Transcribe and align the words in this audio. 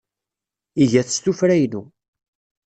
Iga-t 0.83 1.09
s 1.15 1.17
tuffra-inu. 1.23 1.83